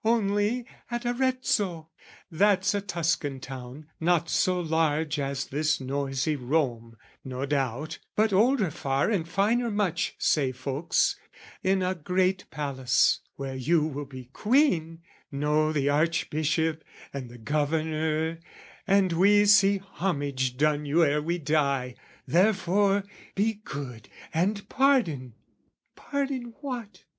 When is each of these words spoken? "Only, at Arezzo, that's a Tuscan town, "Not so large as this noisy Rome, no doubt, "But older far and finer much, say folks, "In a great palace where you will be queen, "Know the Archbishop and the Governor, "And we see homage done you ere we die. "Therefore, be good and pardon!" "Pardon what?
"Only, 0.03 0.65
at 0.89 1.05
Arezzo, 1.05 1.91
that's 2.31 2.73
a 2.73 2.81
Tuscan 2.81 3.39
town, 3.39 3.85
"Not 3.99 4.29
so 4.31 4.59
large 4.59 5.19
as 5.19 5.45
this 5.45 5.79
noisy 5.79 6.35
Rome, 6.35 6.97
no 7.23 7.45
doubt, 7.45 7.99
"But 8.15 8.33
older 8.33 8.71
far 8.71 9.11
and 9.11 9.29
finer 9.29 9.69
much, 9.69 10.15
say 10.17 10.53
folks, 10.53 11.17
"In 11.61 11.83
a 11.83 11.93
great 11.93 12.49
palace 12.49 13.19
where 13.35 13.53
you 13.53 13.85
will 13.85 14.05
be 14.07 14.25
queen, 14.33 15.03
"Know 15.31 15.71
the 15.71 15.89
Archbishop 15.89 16.83
and 17.13 17.29
the 17.29 17.37
Governor, 17.37 18.39
"And 18.87 19.13
we 19.13 19.45
see 19.45 19.77
homage 19.77 20.57
done 20.57 20.83
you 20.87 21.05
ere 21.05 21.21
we 21.21 21.37
die. 21.37 21.93
"Therefore, 22.25 23.03
be 23.35 23.61
good 23.63 24.09
and 24.33 24.67
pardon!" 24.67 25.35
"Pardon 25.95 26.55
what? 26.59 27.03